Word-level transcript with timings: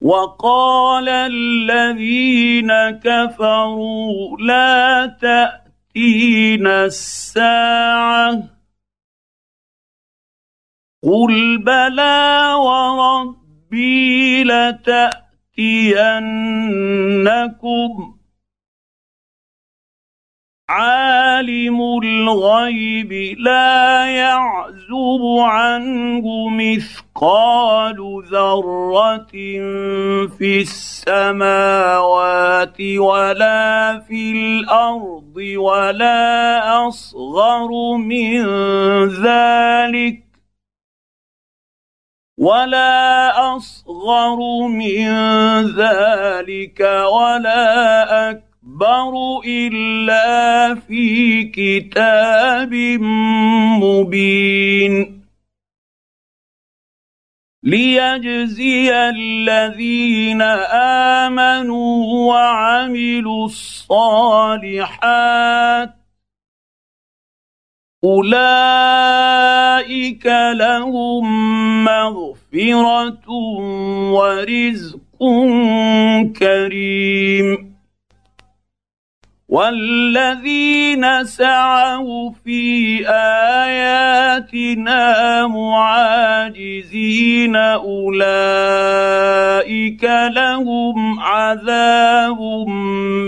وقال 0.00 1.08
الذين 1.08 2.72
كفروا 2.90 4.38
لا 4.38 5.06
تأتينا 5.06 6.84
الساعة. 6.84 8.42
قل 11.02 11.58
بلى 11.58 12.54
وربي 12.58 14.44
لتأتينكم. 14.44 15.38
عالم 20.68 21.80
الغيب 22.04 23.12
لا 23.38 24.06
يعزب 24.06 25.22
عنه 25.40 26.48
مثقال 26.48 28.22
ذرة 28.30 29.32
في 30.38 30.60
السماوات 30.60 31.96
ولا 32.80 33.98
في 34.08 34.32
الأرض 34.32 35.36
ولا 35.56 36.88
أصغر 36.88 37.96
من 37.96 38.44
ذلك 39.08 40.22
ولا 42.38 43.56
أصغر 43.56 44.66
من 44.68 45.08
ذلك 45.76 46.80
ولا 47.12 48.30
أكبر 48.30 48.47
اكبر 48.82 49.42
الا 49.46 50.74
في 50.74 51.44
كتاب 51.44 52.74
مبين 53.82 55.22
ليجزي 57.62 58.92
الذين 58.94 60.42
امنوا 61.22 62.28
وعملوا 62.28 63.46
الصالحات 63.46 64.74
اولئك 68.04 69.46
لهم 70.54 71.24
مغفره 71.84 73.30
ورزق 74.12 74.98
كريم 76.38 77.67
والذين 79.48 81.24
سعوا 81.24 82.30
في 82.44 83.00
آياتنا 83.64 85.06
معاجزين 85.46 86.96
أولئك 87.56 88.84
لهم 90.36 91.20
عذاب 91.20 92.40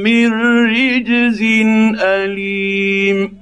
من 0.05 0.33
رجز 0.71 1.43
أليم. 2.01 3.41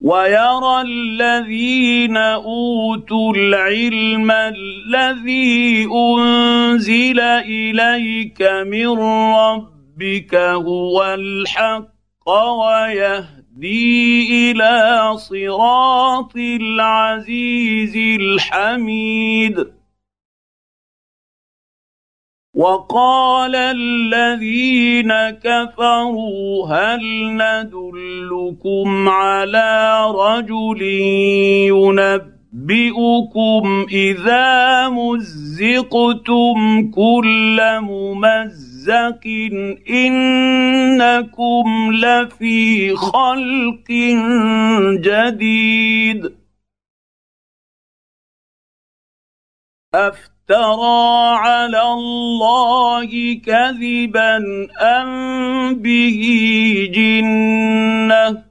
ويرى 0.00 0.80
الذين 0.80 2.16
أوتوا 2.16 3.32
العلم 3.36 4.30
الذي 4.30 5.88
أنزل 5.92 7.20
إليك 7.20 8.42
من 8.42 8.88
ربك 8.88 9.77
ربك 9.98 10.34
هو 10.34 11.04
الحق 11.04 12.28
ويهدي 12.28 14.50
إلى 14.50 15.12
صراط 15.16 16.36
العزيز 16.36 17.96
الحميد. 18.20 19.66
وقال 22.54 23.56
الذين 23.56 25.12
كفروا 25.30 26.68
هل 26.68 27.00
ندلكم 27.34 29.08
على 29.08 30.04
رجل 30.10 30.82
ينبئكم 32.52 33.86
إذا 33.92 34.88
مزقتم 34.88 36.90
كل 36.90 37.60
ممزق 37.80 38.67
ممزق 38.78 39.26
انكم 39.90 41.66
لفي 41.92 42.94
خلق 42.96 43.90
جديد 45.02 46.36
افترى 49.94 51.36
على 51.36 51.82
الله 51.82 53.40
كذبا 53.46 54.36
ام 54.80 55.74
به 55.74 56.20
جنه 56.94 58.47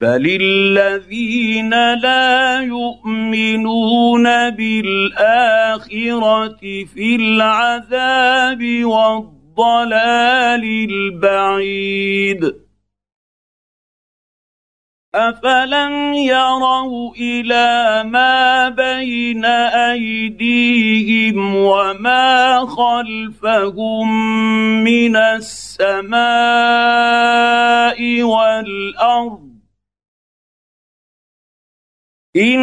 فللذين 0.00 1.70
لا 1.94 2.60
يؤمنون 2.60 4.24
بالاخره 4.50 6.04
في 6.94 7.16
العذاب 7.16 8.84
والضلال 8.84 10.64
البعيد 10.90 12.52
افلم 15.14 16.14
يروا 16.14 17.14
إلى 17.14 18.02
ما 18.04 18.68
بين 18.68 19.44
ايديهم 19.94 21.56
وما 21.56 22.66
خلفهم 22.66 24.08
من 24.84 25.16
السماء 25.16 26.16
والارض 28.22 29.45
ان 32.36 32.60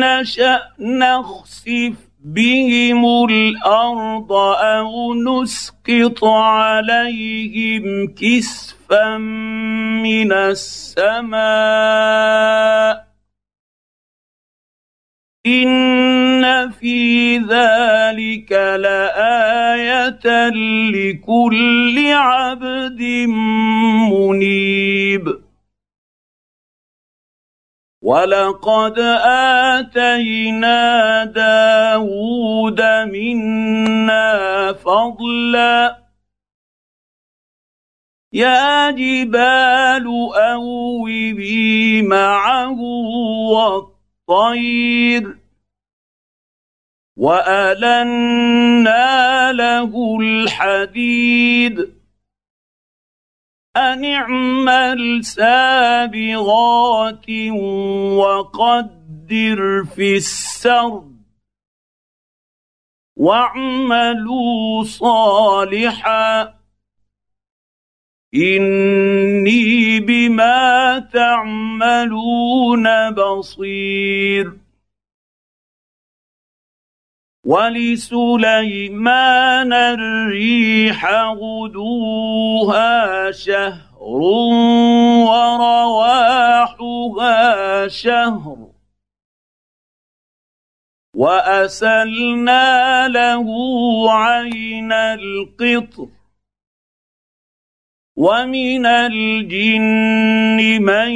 نشا 0.00 0.60
نخسف 0.78 1.92
بهم 2.24 3.24
الأرض 3.30 4.32
أو 4.32 5.14
نسقط 5.14 6.24
عليهم 6.24 8.14
كسفا 8.14 9.16
من 10.02 10.32
السماء 10.32 11.38
ان 15.46 16.70
في 16.70 17.38
ذلك 17.38 18.52
لايه 18.52 20.48
لكل 20.92 22.12
عبد 22.12 23.02
منيب 24.10 25.47
ولقد 28.02 28.98
اتينا 29.78 31.24
داود 31.24 32.80
منا 32.82 34.72
فضلا 34.72 35.98
يا 38.32 38.90
جبال 38.90 40.06
اوبي 40.34 42.02
معه 42.02 42.80
والطير 44.28 45.38
والنا 47.78 49.52
له 49.52 50.18
الحديد 50.20 51.97
ان 53.76 54.04
اعمل 54.04 55.24
سابغات 55.24 57.30
وقدر 58.18 59.84
في 59.84 60.16
السرد 60.16 61.18
واعملوا 63.16 64.84
صالحا 64.84 66.54
اني 68.34 70.00
بما 70.00 70.98
تعملون 71.12 72.86
بصير 73.10 74.67
ولسليمان 77.48 78.92
الريح 79.72 81.00
غدوها 81.40 83.30
شهر 83.30 84.20
ورواحها 86.08 87.88
شهر 87.88 88.56
وأسلنا 91.14 93.08
له 93.08 93.46
عين 94.12 94.92
القطر 94.92 96.08
ومن 98.18 98.86
الجن 98.86 100.82
من 100.82 101.10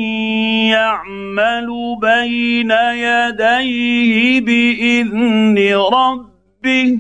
يعمل 0.71 1.69
بين 2.01 2.71
يديه 2.71 4.41
باذن 4.41 5.59
ربه 5.93 6.99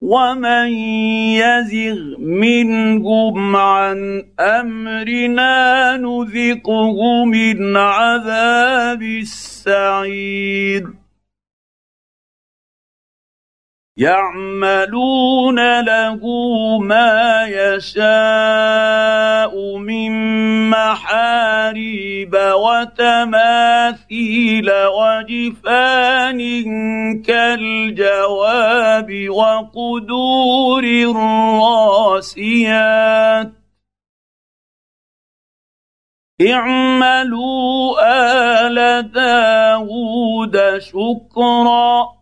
ومن 0.00 0.68
يزغ 1.42 2.18
منهم 2.18 3.56
عن 3.56 4.22
امرنا 4.40 5.96
نذقه 5.96 7.24
من 7.24 7.76
عذاب 7.76 9.02
السعير 9.02 11.01
يعملون 14.02 15.58
له 15.80 16.20
ما 16.78 17.46
يشاء 17.46 17.92
من 19.78 20.12
محاريب 20.70 22.34
وتماثيل 22.64 23.60
وجفان 24.98 26.40
كالجواب 27.22 29.10
وقدور 29.28 30.84
الراسيات. 32.24 33.52
اعملوا 36.40 38.00
آل 38.66 39.12
داود 39.12 40.56
شكرا. 40.78 42.21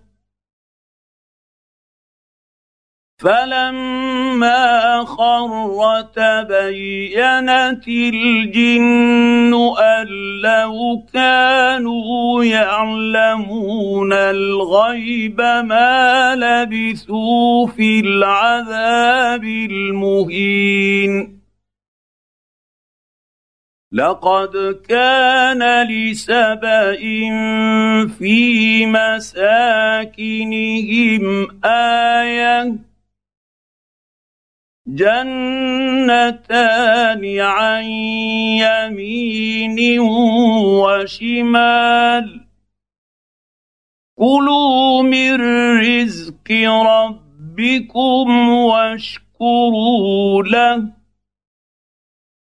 فلما 3.21 5.03
خر 5.05 6.01
تبينت 6.01 7.87
الجن 7.87 9.53
ان 9.79 10.07
لو 10.41 11.03
كانوا 11.13 12.43
يعلمون 12.43 14.13
الغيب 14.13 15.41
ما 15.41 16.35
لبثوا 16.35 17.67
في 17.67 17.99
العذاب 17.99 19.43
المهين 19.43 21.41
لقد 23.91 24.79
كان 24.89 25.87
لسبا 25.87 26.95
في 28.17 28.85
مساكنهم 28.85 30.07
إيه 31.65 32.90
جنتان 34.95 36.19
عن 37.39 37.83
يمين 38.63 39.99
وشمال. 40.79 42.41
كلوا 44.15 45.03
من 45.03 45.35
رزق 45.79 46.51
ربكم 46.85 48.49
واشكروا 48.49 50.43
له. 50.43 51.01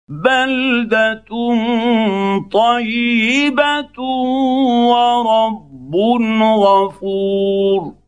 بلدة 0.08 1.24
طيبة 2.52 4.00
ورب 4.90 5.96
غفور. 6.42 8.05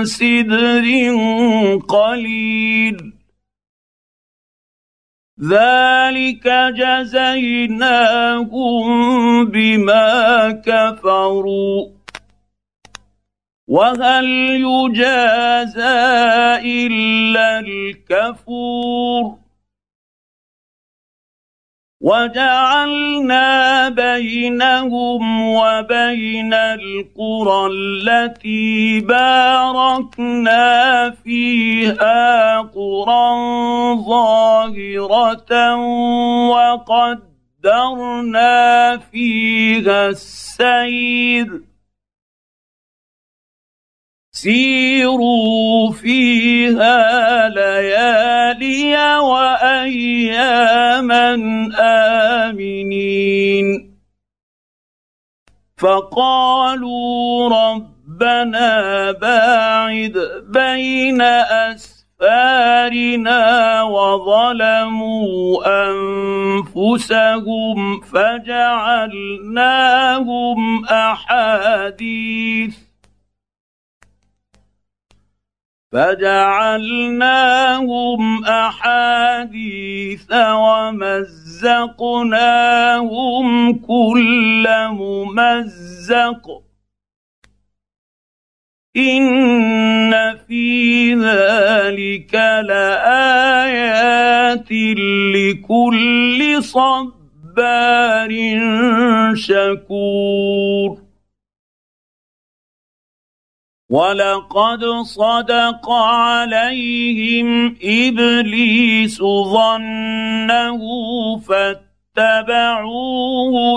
سدر 0.05 0.85
قليل. 1.89 3.20
ذلك 5.43 6.47
جزيناهم 6.75 8.05
بما 9.45 10.51
كفروا. 10.65 11.87
وهل 13.67 14.25
يجازى 14.61 15.81
إلا 16.63 17.59
الكفور؟ 17.59 19.40
وجعلنا 22.01 23.89
بينهم 23.89 25.41
وبين 25.41 26.53
القرى 26.53 27.67
التي 27.71 28.99
باركنا 28.99 30.65
فيها 31.23 32.57
قرى 32.57 33.29
ظاهرة 34.05 35.75
وقدرنا 37.61 38.51
فيها 38.97 40.09
السير. 40.09 41.70
سيروا 44.41 45.91
فيها 45.91 47.49
ليالي 47.49 48.95
وأياما 49.17 50.69
آمنين. 52.49 53.67
فقالوا 55.77 57.49
رب 57.49 57.91
ربنا 58.11 59.11
باعد 59.11 60.15
بين 60.49 61.21
أسفارنا 61.71 63.41
وظلموا 63.83 65.63
أنفسهم 66.75 68.01
فجعلناهم 68.01 68.45
أحاديث. 70.85 72.75
فجعلناهم 75.91 77.25
أحاديث 78.45 80.31
ومزقناهم 80.31 81.33
كل 83.73 84.67
ممزق. 84.89 86.61
إن 88.97 90.37
في 90.47 91.13
ذلك 91.13 92.35
لآيات 92.63 93.91
لكل 95.35 96.63
صبار 96.63 98.29
شكور. 99.35 101.00
ولقد 103.91 104.85
صدق 105.03 105.89
عليهم 105.89 107.75
ابليس 107.83 109.17
ظنه 109.53 110.79
فاتبعوه 112.17 112.93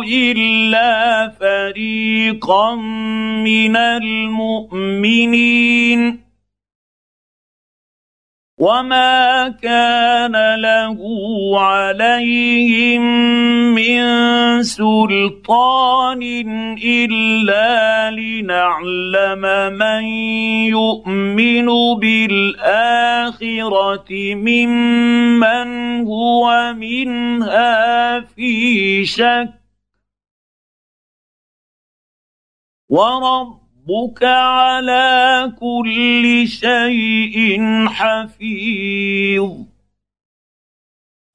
الا 0.07 1.29
فريقا 1.41 2.75
من 3.45 3.77
المؤمنين 3.77 5.25
وما 8.59 9.49
كان 9.63 10.55
له 10.55 10.99
عليهم 11.61 13.03
من 13.75 14.03
سلطان 14.63 16.23
الا 16.79 18.11
لنعلم 18.11 19.43
من 19.79 20.05
يؤمن 20.71 21.67
بالاخره 21.99 23.25
ممن 24.35 25.69
هو 26.07 26.75
منها 26.79 28.21
في 28.21 29.05
شك 29.05 29.49
ورب 32.89 33.64
ربك 33.89 34.25
على 34.25 35.53
كل 35.61 36.49
شيء 36.49 37.61
حفيظ. 37.89 39.51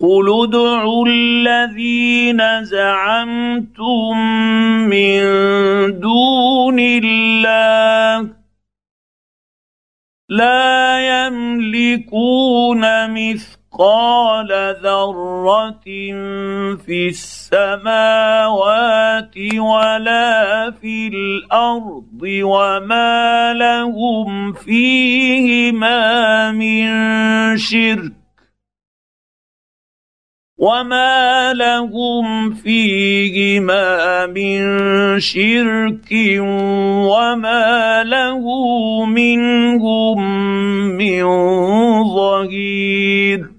قل 0.02 0.44
ادعوا 0.44 1.08
الذين 1.08 2.64
زعمتم 2.64 4.18
من 4.90 5.20
دون 6.00 6.80
الله. 6.80 8.30
لا 10.30 11.28
يملكون 11.28 12.82
مثل 13.12 13.59
مثقال 13.74 14.50
ذره 14.84 15.84
في 16.76 17.08
السماوات 17.10 17.78
ولا 19.58 20.72
في 20.72 21.08
الأرض 21.08 22.22
وما 22.24 23.54
لهم 23.54 24.54
فيهما 24.54 26.52
من 26.52 26.88
شرك 27.58 28.12
وما 30.58 31.54
لهم 31.54 32.54
فيهما 32.54 34.26
من 34.26 34.60
شرك 35.20 36.12
وما 37.12 38.04
له 38.04 38.46
منهم 39.06 40.18
من 40.98 41.24
ظهير 42.04 43.59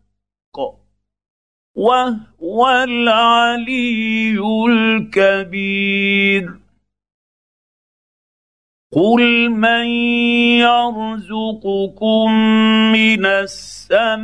وهو 1.75 2.69
العلي 2.69 4.39
الكبير. 4.69 6.61
قل 8.91 9.49
من 9.49 9.85
يرزقكم 10.59 12.31
من 12.91 13.25
السماوات 13.25 14.21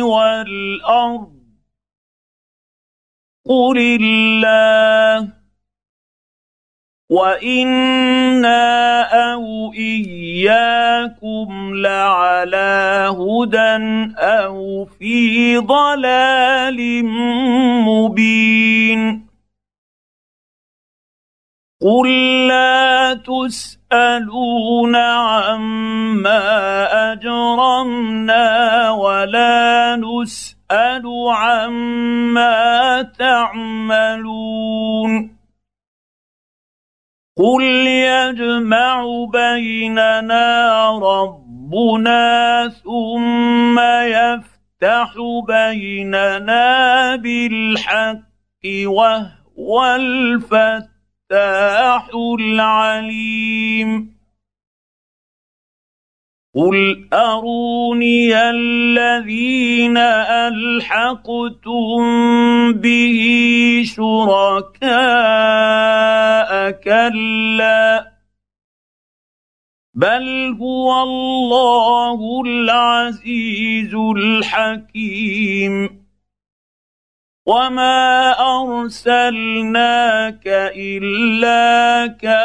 والارض؟ 0.00 1.38
قل 3.46 3.78
الله. 4.00 5.37
وأنا 7.10 9.02
أو 9.32 9.72
اياكم 9.72 11.74
لعلى 11.74 13.08
هدى 13.16 13.76
أو 14.18 14.84
في 14.84 15.56
ضلال 15.56 17.04
مبين 17.84 19.28
قل 21.82 22.08
لا 22.48 23.14
تسالون 23.14 24.96
عما 24.96 26.42
اجرمنا 27.12 28.90
ولا 28.90 29.96
نسال 29.96 31.02
عما 31.28 33.02
تعملون 33.18 34.58
قل 37.38 37.62
يجمع 37.86 39.04
بيننا 39.32 40.90
ربنا 41.02 42.68
ثم 42.84 43.78
يفتح 43.78 45.14
بيننا 45.46 47.16
بالحق 47.16 48.66
وهو 48.84 49.84
الفتاح 49.94 50.58
العليم 52.40 54.18
قل 56.54 57.08
اروني 57.12 58.34
الذين 58.50 59.96
الحقتم 60.48 62.02
به 62.72 63.20
شركاء 63.84 64.88
كلا 66.84 68.12
بل 69.94 70.56
هو 70.60 71.02
الله 71.02 72.42
العزيز 72.46 73.94
الحكيم 73.94 76.04
وما 77.46 78.30
أرسلناك 78.60 80.42
إلا 80.76 82.06
كافة 82.06 82.38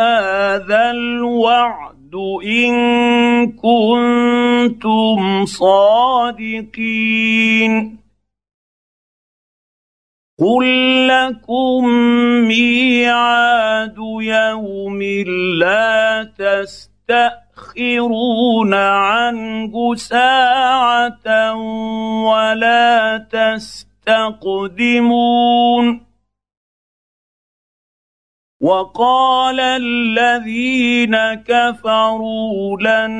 هذا 0.00 0.90
الوعد 0.90 2.14
إن 2.44 2.72
كنتم 3.52 5.44
صادقين 5.44 6.94
قل 10.38 10.66
لكم 11.08 11.84
ميعاد 12.48 13.98
يوم 14.20 15.02
لا 15.58 16.28
تستاخرون 17.14 17.94
عنه 18.74 19.94
ساعه 19.94 21.54
ولا 22.26 23.18
تستقدمون 23.30 24.54
وقال 28.64 29.60
الذين 29.60 31.16
كفروا 31.34 32.76
لن 32.80 33.12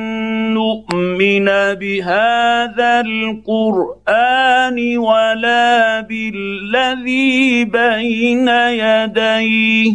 نؤمن 0.53 1.45
بهذا 1.77 3.01
القرآن 3.01 4.77
ولا 4.97 6.01
بالذي 6.01 7.65
بين 7.65 8.47
يديه. 8.47 9.93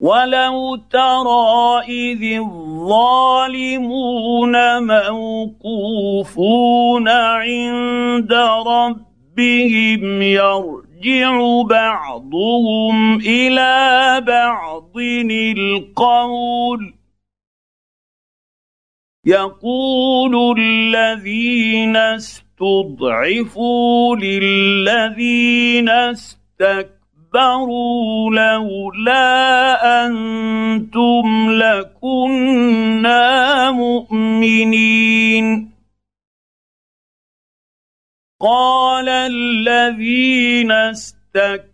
ولو 0.00 0.76
ترى 0.76 1.80
اذ 1.88 2.22
الظالمون 2.38 3.82
موقوفون 5.62 6.28
عند 7.08 8.32
ربهم 8.66 10.22
يرجعون 10.22 10.87
يرجع 11.04 11.62
بعضهم 11.62 13.20
إلى 13.20 14.20
بعض 14.26 14.98
القول. 15.30 16.94
يقول 19.26 20.58
الذين 20.58 21.96
استضعفوا 21.96 23.66
للذين 24.16 25.88
استكبروا 25.88 28.30
لولا 28.30 30.06
أنتم 30.06 31.50
لكنا 31.50 33.20
مؤمنين. 33.70 35.77
قال 38.40 39.08
الذين 39.08 40.72
استكبروا 40.72 41.72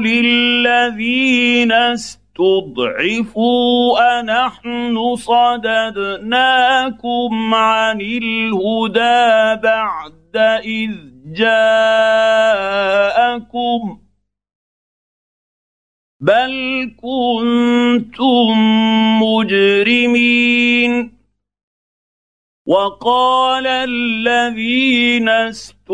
للذين 0.00 1.72
استضعفوا 1.72 3.40
أنحن 4.20 5.14
صددناكم 5.16 6.34
عن 7.54 8.00
الهدى 8.00 9.60
بعد 9.62 10.36
إذ 10.64 10.90
جاءكم 11.26 11.66
بل 16.20 16.52
كنتم 17.02 18.58
مجرمين 19.22 21.15
وقال 22.66 23.66
الذين 23.66 25.28
استضعفوا 25.28 25.88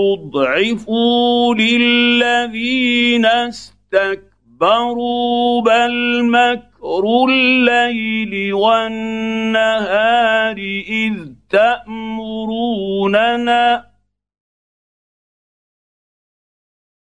للذين 1.54 3.26
استكبروا 3.26 5.62
بل 5.62 6.24
مكر 6.24 7.04
الليل 7.28 8.54
والنهار 8.54 10.56
إذ 10.88 11.14
تأمروننا 11.50 11.92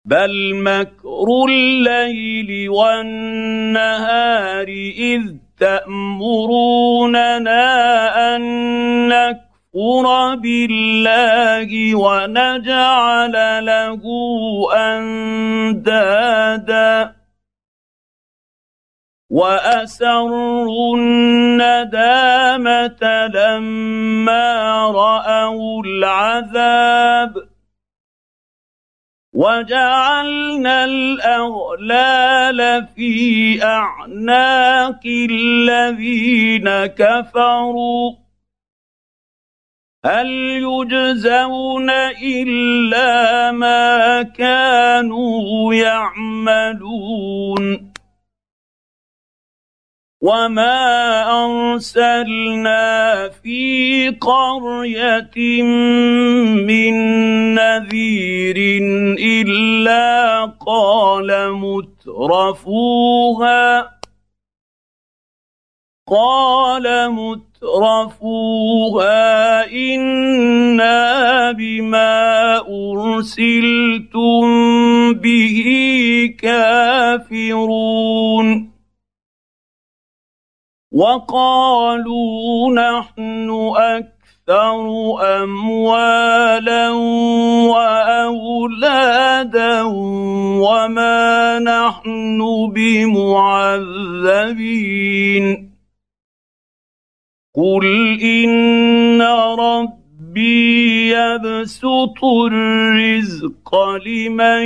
بل 0.06 0.56
مكر 0.56 1.46
الليل 1.50 2.70
والنهار 2.70 4.68
إذ 4.98 5.22
تأمروننا 5.60 7.56
أن 8.36 9.14
نكفر 9.78 10.36
بالله 10.36 11.96
ونجعل 11.96 13.66
له 13.66 14.02
أندادا. 14.74 16.08
وأسروا 19.30 20.98
الندامة 20.98 23.02
لما 23.28 24.92
رأوا 24.92 25.84
العذاب. 25.86 27.48
وجعلنا 29.34 30.86
الأغلال 30.86 32.88
في 32.96 33.64
أعناق 33.64 35.02
الذين 35.06 36.86
كفروا. 36.86 38.27
هل 40.08 40.30
يجزون 40.64 41.90
إلا 42.24 43.52
ما 43.52 44.22
كانوا 44.24 45.74
يعملون؟ 45.74 47.58
وما 50.22 51.24
ارسلنا 51.46 53.30
في 53.44 54.10
قريه 54.10 55.64
من 56.64 56.94
نذير 57.56 58.58
الا 59.20 60.46
قال 60.46 61.52
مترفوها 62.08 63.18
قال 66.08 67.12
مترفوها 67.12 69.08
أنا 69.72 71.52
بما 71.52 72.58
ارسلتم 72.58 74.44
به 75.14 75.64
كافرون 76.40 77.88
وقالوا 80.92 82.74
نحن 82.74 83.50
أكثر 83.78 84.88
اموالا 85.44 86.90
واولادا 87.68 89.04
وما 90.64 91.60
نحن 91.60 92.40
بمعذبين 92.76 93.98
قل 97.58 97.86
ان 98.22 99.22
ربي 99.60 101.10
يبسط 101.10 102.22
الرزق 102.52 103.76
لمن 104.06 104.66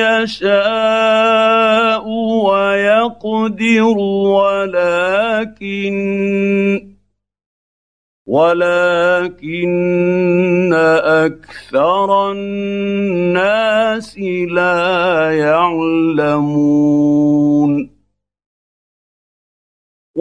يشاء 0.00 2.04
ويقدر 2.48 3.98
ولكن 4.38 5.96
ولكن 8.26 9.72
أكثر 11.04 12.32
الناس 12.32 14.18
لا 14.48 15.30
يعلمون 15.32 16.72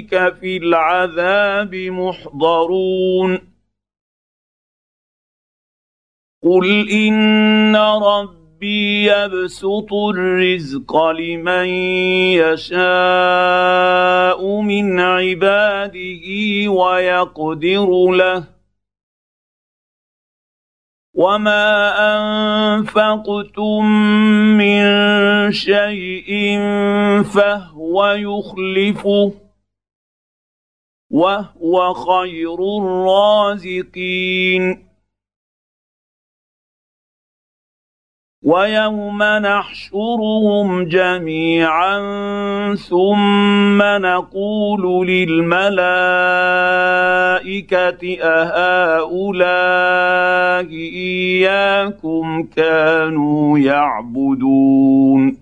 في 0.00 0.56
العذاب 0.56 1.74
محضرون. 1.74 3.52
قل 6.42 6.90
إن 6.90 7.76
ربي 7.76 9.04
يبسط 9.04 9.92
الرزق 9.92 10.96
لمن 10.96 11.66
يشاء 12.34 12.80
من 14.60 15.00
عباده 15.00 16.26
ويقدر 16.68 18.10
له. 18.10 18.44
وما 21.14 21.94
انفقتم 22.16 23.84
من 24.58 24.82
شيء 25.52 26.58
فهو 27.22 28.06
يخلفه. 28.06 29.41
وهو 31.12 31.94
خير 31.94 32.78
الرازقين. 32.78 34.92
ويوم 38.44 39.22
نحشرهم 39.22 40.84
جميعا 40.84 41.98
ثم 42.74 43.82
نقول 43.82 45.06
للملائكة 45.06 45.72
أهؤلاء 48.22 49.42
إياكم 50.72 52.42
كانوا 52.42 53.58
يعبدون. 53.58 55.41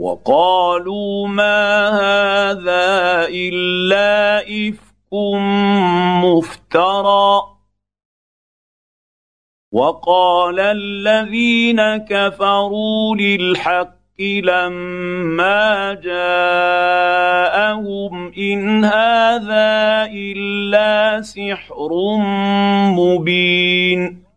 وقالوا 0.00 1.28
ما 1.28 1.88
هذا 1.88 3.28
إلا 3.28 4.40
إفك 4.40 5.12
مفترى. 6.24 7.42
وقال 9.72 10.60
الذين 10.60 11.96
كفروا 11.96 13.16
للحق 13.16 14.20
لما 14.20 15.94
جاءهم 15.94 17.52
إن 18.38 18.84
هذا 18.84 20.08
إلا 20.12 21.22
سحر 21.22 21.88
مبين. 22.96 24.29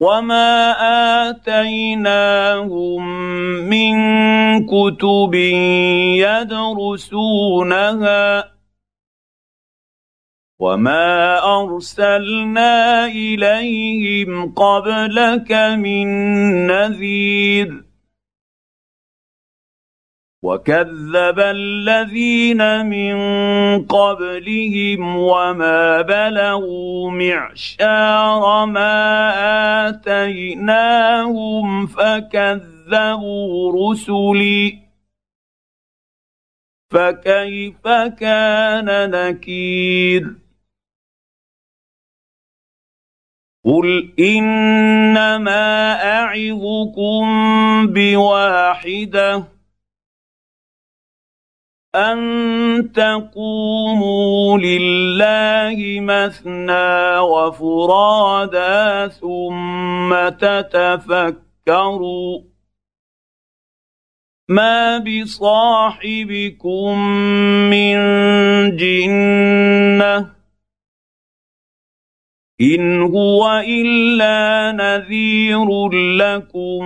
وما 0.00 0.72
اتيناهم 1.30 3.02
من 3.68 3.94
كتب 4.66 5.34
يدرسونها 7.44 8.44
وما 10.58 11.38
ارسلنا 11.62 13.06
اليهم 13.06 14.54
قبلك 14.54 15.52
من 15.52 16.06
نذير 16.66 17.87
وكذب 20.48 21.38
الذين 21.38 22.86
من 22.86 23.16
قبلهم 23.84 25.16
وما 25.16 26.02
بلغوا 26.02 27.10
معشار 27.10 28.66
ما 28.66 29.88
اتيناهم 29.88 31.86
فكذبوا 31.86 33.72
رسلي 33.92 34.78
فكيف 36.90 37.88
كان 38.18 39.10
نكير 39.10 40.34
قل 43.64 44.14
انما 44.18 45.92
اعظكم 46.04 47.26
بواحده 47.86 49.57
ان 51.94 52.92
تقوموا 52.92 54.58
لله 54.58 56.00
مثنى 56.00 57.18
وفرادا 57.18 59.08
ثم 59.08 60.28
تتفكروا 60.28 61.38
ما 64.48 64.98
بصاحبكم 64.98 66.98
من 67.70 67.96
جنه 68.76 70.37
ان 72.60 73.02
هو 73.02 73.62
الا 73.66 74.72
نذير 74.72 75.88
لكم 75.92 76.80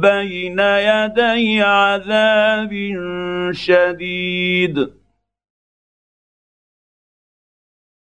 بين 0.00 0.58
يدي 0.58 1.62
عذاب 1.62 2.72
شديد. 3.52 4.90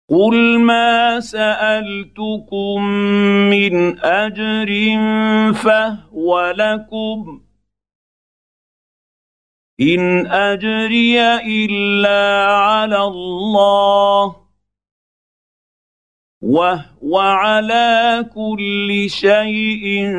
قل 0.10 0.60
ما 0.60 1.20
سالتكم 1.20 2.84
من 3.50 4.00
اجر 4.00 4.70
فهو 5.54 6.54
لكم. 6.58 7.42
ان 9.82 10.28
اجري 10.28 11.22
الا 11.38 12.46
على 12.48 13.04
الله. 13.04 14.45
وهو 16.42 17.18
على 17.20 18.26
كل 18.36 19.10
شيء 19.10 20.14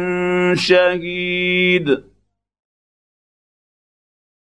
شهيد. 0.55 2.05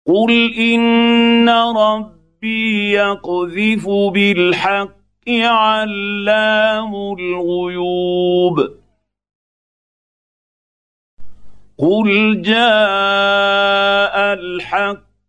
قل 0.07 0.55
ان 0.59 1.49
ربي 1.49 2.93
يقذف 2.93 3.89
بالحق 3.89 5.29
علام 5.29 6.95
الغيوب. 6.95 8.79
قل 11.79 12.43
جاء 12.43 14.15
الحق 14.35 15.08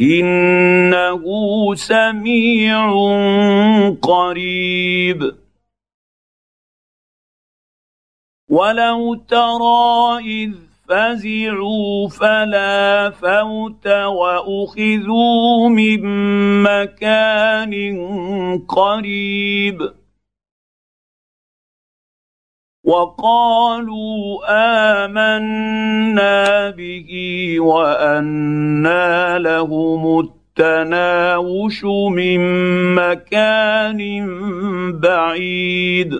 إنه 0.00 1.24
سميع 1.74 2.90
قريب. 4.02 5.32
ولو 8.50 9.14
ترى 9.14 10.18
إذ 10.24 10.54
فزعوا 10.88 12.08
فلا 12.08 13.10
فوت 13.10 13.86
وأخذوا 13.86 15.68
من 15.68 16.02
مكان 16.62 17.74
قريب. 18.68 20.05
وقالوا 22.86 24.46
آمنا 25.02 26.70
به 26.70 27.10
وانى 27.60 29.38
لهم 29.38 30.18
التناوش 30.18 31.84
من 31.84 32.40
مكان 32.94 34.00
بعيد. 35.00 36.12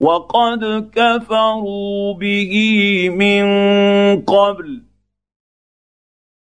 وقد 0.00 0.90
كفروا 0.94 2.14
به 2.14 2.52
من 3.10 3.46
قبل 4.22 4.82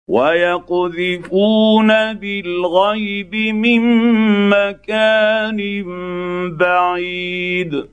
ويقذفون 0.08 1.88
بالغيب 2.14 3.36
من 3.36 3.82
مكان 4.50 5.84
بعيد. 6.58 7.93